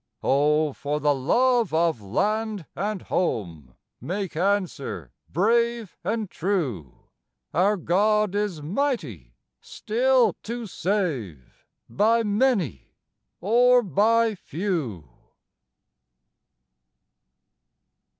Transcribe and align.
O, 0.23 0.73
for 0.73 0.99
the 0.99 1.13
love 1.13 1.75
of 1.75 2.01
land 2.01 2.65
and 2.75 3.03
home, 3.03 3.75
make 4.01 4.35
answer 4.35 5.11
brave 5.29 5.95
and 6.03 6.27
true; 6.27 7.03
Our 7.53 7.77
God 7.77 8.33
is 8.33 8.63
mighty 8.63 9.35
still 9.59 10.33
to 10.41 10.65
save, 10.65 11.67
by 11.87 12.23
many 12.23 12.95
or 13.41 13.83
by 13.83 14.33
few. 14.33 15.07